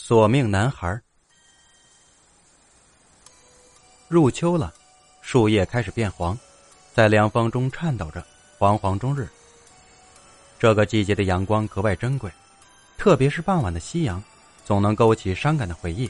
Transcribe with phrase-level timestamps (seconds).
[0.00, 0.98] 索命男孩。
[4.06, 4.72] 入秋了，
[5.20, 6.38] 树叶开始变黄，
[6.94, 8.24] 在凉风中颤抖着，
[8.58, 9.28] 惶惶终日。
[10.56, 12.30] 这个季节的阳光格外珍贵，
[12.96, 14.22] 特别是傍晚的夕阳，
[14.64, 16.08] 总能勾起伤感的回忆。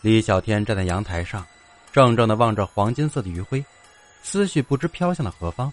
[0.00, 1.46] 李小天站在阳台上，
[1.92, 3.64] 怔怔的望着黄金色的余晖，
[4.24, 5.72] 思绪不知飘向了何方。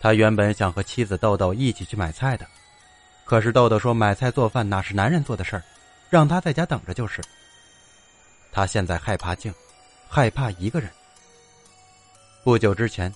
[0.00, 2.46] 他原本想和妻子豆豆一起去买菜的。
[3.24, 5.62] 可是豆豆说买菜做饭哪是男人做的事儿，
[6.10, 7.22] 让他在家等着就是。
[8.50, 9.52] 他现在害怕静，
[10.08, 10.90] 害怕一个人。
[12.44, 13.10] 不久之前，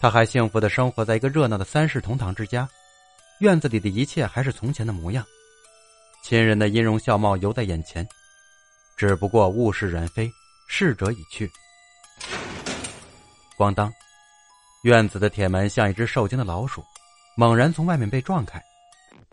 [0.00, 2.66] 他还幸福的生活在一个热闹的三世同堂之家，
[3.40, 5.26] 院子里的一切还是从前的模样，
[6.22, 8.08] 亲人的音容笑貌犹在眼前，
[8.96, 10.30] 只不过物是人非，
[10.68, 11.50] 逝者已去。
[13.58, 13.92] 咣当，
[14.84, 16.82] 院子的铁门像一只受惊的老鼠，
[17.36, 18.62] 猛然从外面被撞开。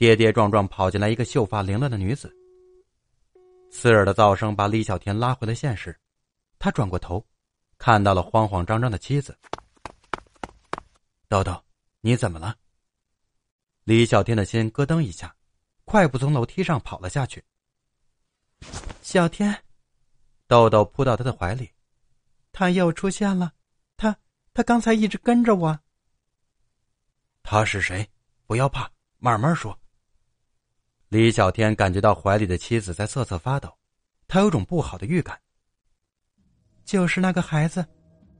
[0.01, 2.35] 跌跌撞撞跑进来一个秀发凌乱的女子，
[3.69, 5.95] 刺耳的噪声把李小天拉回了现实。
[6.57, 7.23] 他转过头，
[7.77, 9.37] 看到了慌慌张张的妻子。
[11.27, 11.63] 豆豆，
[11.99, 12.55] 你怎么了？
[13.84, 15.35] 李小天的心咯噔一下，
[15.85, 17.45] 快步从楼梯上跑了下去。
[19.04, 19.55] 小天，
[20.48, 21.70] 豆豆扑到他的怀里，
[22.51, 23.54] 他又出现了，
[23.98, 24.17] 他
[24.51, 25.79] 他刚才一直跟着我。
[27.43, 28.09] 他是谁？
[28.48, 28.89] 不要怕，
[29.20, 29.79] 慢慢说。
[31.12, 33.70] 李小天感觉到怀里的妻子在瑟瑟发抖，
[34.29, 35.37] 他有种不好的预感。
[36.85, 37.85] 就是那个孩子，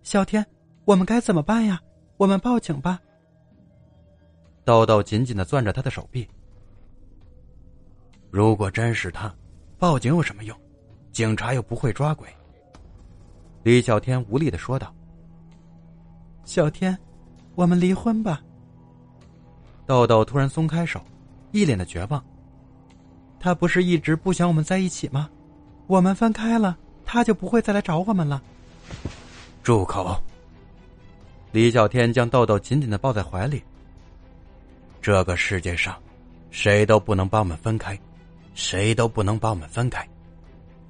[0.04, 0.46] 小天，
[0.86, 1.82] 我们该怎么办呀？
[2.16, 2.98] 我们报警吧。
[4.64, 6.26] 豆豆紧紧的攥着他的手臂。
[8.30, 9.36] 如果真是他，
[9.78, 10.58] 报警有什么用？
[11.12, 12.30] 警察又不会抓鬼。
[13.64, 14.96] 李小天无力的说道。
[16.46, 16.98] 小天，
[17.54, 18.42] 我们离婚吧。
[19.86, 21.02] 豆豆突然松开手，
[21.52, 22.26] 一脸的绝望。
[23.42, 25.30] 他不是一直不想我们在一起吗？
[25.88, 28.42] 我们分开了，他就不会再来找我们了。
[29.64, 30.22] 住口！
[31.52, 33.62] 李小天将豆豆紧紧的抱在怀里。
[35.02, 35.98] 这个世界上，
[36.52, 38.00] 谁都不能把我们分开，
[38.54, 40.08] 谁都不能把我们分开。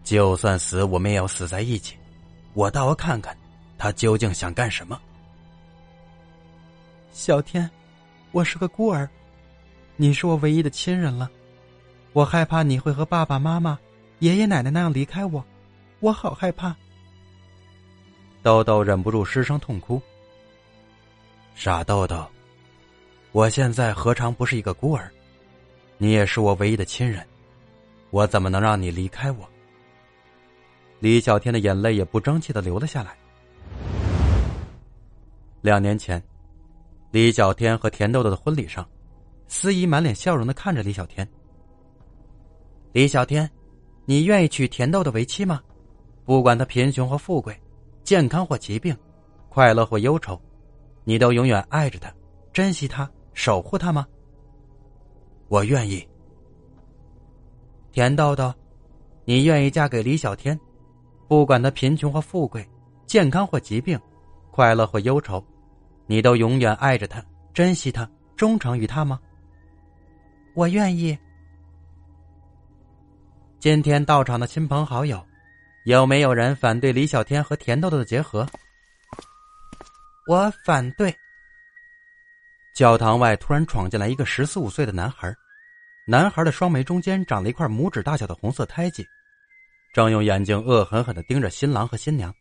[0.03, 1.95] 就算死，我们也要死在一起。
[2.53, 3.35] 我倒要看看，
[3.77, 4.99] 他究竟想干什么。
[7.13, 7.69] 小天，
[8.31, 9.09] 我是个孤儿，
[9.95, 11.31] 你是我唯一的亲人了。
[12.13, 13.79] 我害怕你会和爸爸妈妈、
[14.19, 15.43] 爷爷奶奶那样离开我，
[16.01, 16.75] 我好害怕。
[18.43, 20.01] 豆豆忍不住失声痛哭。
[21.55, 22.25] 傻豆豆，
[23.31, 25.09] 我现在何尝不是一个孤儿？
[25.97, 27.25] 你也是我唯一的亲人，
[28.09, 29.47] 我怎么能让你离开我？
[30.99, 33.15] 李小天的眼泪也不争气的流了下来。
[35.61, 36.21] 两年前，
[37.11, 38.85] 李小天和田豆豆的婚礼上，
[39.47, 41.25] 司仪满脸笑容的看着李小天。
[42.93, 43.49] 李小天，
[44.05, 45.61] 你愿意娶甜豆豆为妻吗？
[46.25, 47.57] 不管他贫穷或富贵，
[48.03, 48.95] 健康或疾病，
[49.47, 50.39] 快乐或忧愁，
[51.05, 52.13] 你都永远爱着他，
[52.51, 54.05] 珍惜他，守护他吗？
[55.47, 56.05] 我愿意。
[57.93, 58.53] 甜豆豆，
[59.23, 60.59] 你愿意嫁给李小天？
[61.29, 62.67] 不管他贫穷或富贵，
[63.05, 63.97] 健康或疾病，
[64.51, 65.41] 快乐或忧愁，
[66.07, 69.17] 你都永远爱着他，珍惜他，忠诚于他吗？
[70.55, 71.17] 我愿意。
[73.61, 75.23] 今天到场的亲朋好友，
[75.83, 78.43] 有没有人反对李小天和甜豆豆的结合？
[80.25, 81.15] 我反对。
[82.73, 85.31] 教堂外突然闯进来一个十四五岁的男孩，
[86.07, 89.05] 男孩的双眉中间长了一块拇指大小的红色胎记，
[89.93, 92.33] 正用眼睛恶狠狠的盯着新郎和新娘。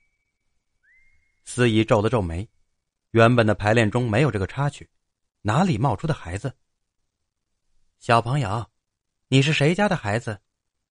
[1.45, 2.49] 司仪皱了皱眉，
[3.11, 4.89] 原本的排练中没有这个插曲，
[5.43, 6.51] 哪里冒出的孩子？
[7.99, 8.67] 小朋友，
[9.29, 10.41] 你是谁家的孩子？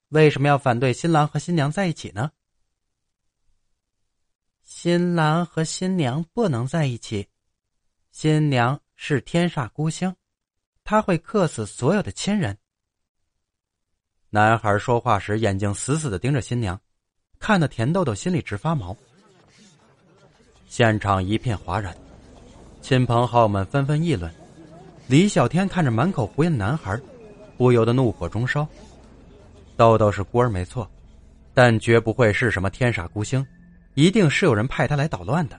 [0.10, 2.32] 为什么要反对新郎和新娘在一起呢？
[4.64, 7.28] 新郎和新娘不能在一起，
[8.12, 10.16] 新娘是天煞孤星，
[10.84, 12.58] 他会克死所有的亲人。
[14.32, 16.80] 男孩说话时眼睛死死的盯着新娘，
[17.40, 18.96] 看得甜豆豆心里直发毛。
[20.68, 21.96] 现场一片哗然，
[22.82, 24.34] 亲朋好友们纷纷议论。
[25.08, 27.00] 李小天看着满口胡言的男孩，
[27.58, 28.68] 不由得怒火中烧。
[29.80, 30.86] 豆豆是孤儿没错，
[31.54, 33.48] 但绝不会是什么天煞孤星，
[33.94, 35.58] 一定是有人派他来捣乱的。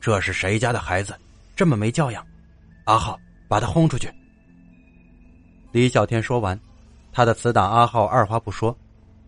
[0.00, 1.16] 这是谁家的孩子，
[1.54, 2.26] 这么没教养？
[2.86, 3.16] 阿浩，
[3.46, 4.10] 把他轰出去！
[5.70, 6.58] 李小天说完，
[7.12, 8.76] 他的死党阿浩二话不说，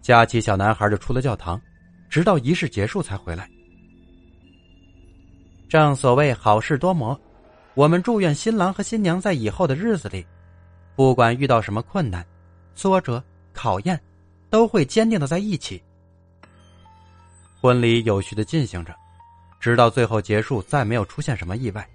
[0.01, 1.63] 夹起小男孩就出了教堂，
[2.11, 3.49] 直到仪式结束才回来。
[5.69, 7.17] 正所谓好事多磨，
[7.75, 10.27] 我们祝愿新郎和新娘在以后的日子里。
[10.95, 12.25] 不管遇到什么困难、
[12.75, 13.23] 挫折、
[13.53, 14.01] 考验，
[14.51, 15.83] 都会坚定的在一起。
[17.61, 18.95] 婚礼有序的进行着，
[19.61, 21.89] 直到最后结束，再没有出现什么意外。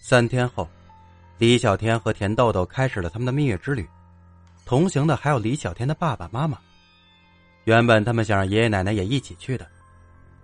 [0.00, 0.68] 三天后，
[1.36, 3.86] 李小天和田豆豆开始了他们的蜜月之旅，
[4.64, 6.58] 同行的还有李小天的爸爸妈妈。
[7.64, 9.66] 原本他们想让爷爷奶奶也一起去的，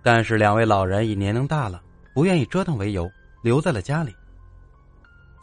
[0.01, 1.81] 但是两位老人以年龄大了，
[2.13, 3.09] 不愿意折腾为由，
[3.41, 4.13] 留在了家里。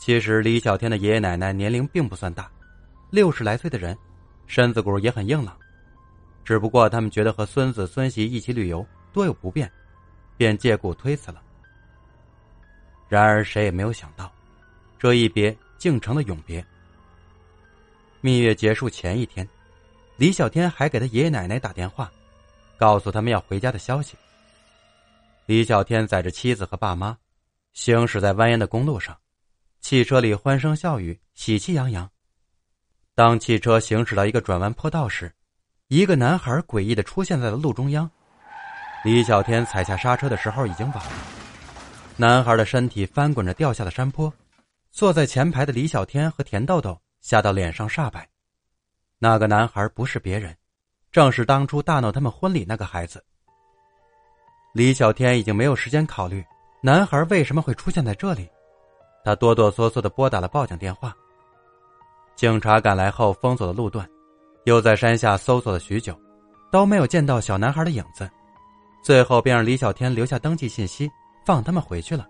[0.00, 2.50] 其实李小天的爷爷奶奶年龄并不算大，
[3.10, 3.94] 六十来岁的人，
[4.46, 5.54] 身子骨也很硬朗。
[6.42, 9.70] 只不过他们觉得和孙子孙媳一起旅游多有不便，
[10.38, 11.42] 便借故推辞了。
[13.10, 14.32] 然而谁也没有想到，
[14.98, 16.64] 这一别竟成了永别。
[18.22, 19.46] 蜜月结束前一天，
[20.16, 22.10] 李小天还给他爷爷奶奶打电话，
[22.78, 24.16] 告诉他们要回家的消息。
[25.44, 27.14] 李小天载着妻子和爸妈，
[27.74, 29.14] 行驶在蜿蜒的公路上，
[29.90, 32.08] 汽车里欢声笑语，喜气洋洋。
[33.16, 35.34] 当汽车行驶到一个转弯坡道时，
[35.88, 38.08] 一个男孩诡异的出现在了路中央，
[39.02, 41.12] 李小天踩下刹车的时候已经晚了。
[42.16, 44.32] 男孩的身体翻滚着掉下了山坡，
[44.92, 48.28] 坐在前排的李小天和田豆豆吓到脸上煞白。
[49.18, 50.56] 那个男孩不是别人，
[51.10, 53.20] 正是当初大闹他们婚礼那个孩子。
[54.72, 56.44] 李小天已经没有时间考虑
[56.80, 58.48] 男孩为什么会出现在这里，
[59.24, 61.14] 他哆哆嗦嗦的拨打了报警电话。
[62.36, 64.08] 警察赶来后封锁了路段。
[64.64, 66.14] 又在山下搜索了许久，
[66.70, 68.30] 都没有见到小男孩的影子，
[69.02, 71.10] 最后便让李小天留下登记信息，
[71.46, 72.26] 放他们回去了。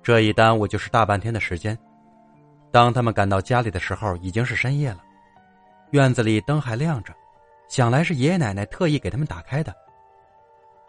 [0.00, 1.76] 这一耽误就是大半天的时间。
[2.70, 5.00] 当他们赶到家里的时候，已经是深夜了，
[5.90, 7.12] 院子里灯还亮着，
[7.68, 9.74] 想来是爷爷奶奶特意给他们打开的。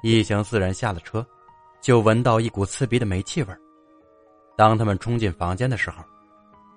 [0.04, 1.26] 一行四人下了车，
[1.82, 3.54] 就闻到一股刺鼻的煤气味
[4.58, 6.04] 当他们冲进房间的时候，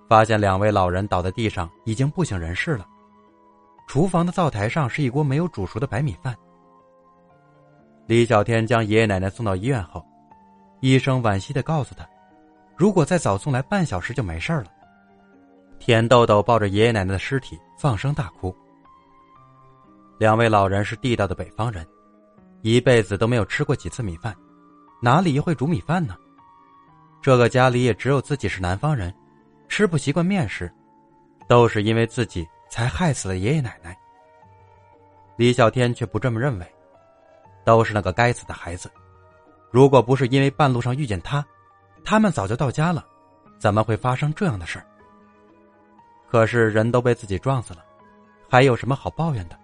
[0.06, 2.86] 发现两位老人倒在地上，已经不省人事了。
[3.88, 6.36] 厨房的灶台上是一锅没有煮熟的白米饭。
[8.06, 10.04] 李小天将爷爷奶奶送到医院后，
[10.80, 12.06] 医生惋惜的告诉他
[12.76, 14.66] ：“如果再早送来半小时就没事了。”
[15.80, 18.54] 田豆豆抱着爷爷奶奶的尸体放声大哭。
[20.18, 21.86] 两位老人是地道的北方人，
[22.60, 24.36] 一辈子都没有吃过几次米饭，
[25.00, 26.14] 哪里会煮米饭呢？
[27.20, 29.14] 这个家里也只有自己是南方人，
[29.68, 30.70] 吃不习惯面食，
[31.46, 32.46] 都是因为自己。
[32.70, 33.98] 才害死了爷爷奶奶。
[35.34, 36.74] 李小天却不这么认为，
[37.64, 38.88] 都是那个该死的孩子。
[39.72, 41.44] 如果不是因为半路上遇见他，
[42.04, 43.04] 他们早就到家了，
[43.58, 44.80] 怎么会发生这样的事
[46.30, 47.84] 可是人都被自己撞死了，
[48.48, 49.58] 还有什么好抱怨的？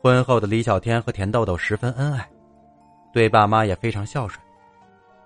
[0.00, 2.26] 婚后的李小天和田豆豆十分恩爱，
[3.12, 4.42] 对爸妈也非常孝顺。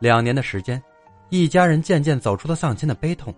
[0.03, 0.83] 两年的时间，
[1.29, 3.33] 一家人渐渐走出了丧亲的悲痛。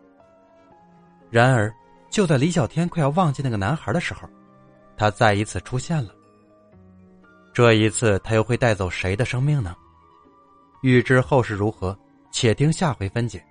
[1.31, 1.70] 然而，
[2.08, 4.26] 就在李小天快要忘记那个男孩的时候，
[4.96, 6.11] 他再一次出现了。
[7.52, 9.76] 这一次，他又会带走谁的生命呢？
[10.81, 11.94] 欲知后事如何，
[12.32, 13.44] 且听下回分解。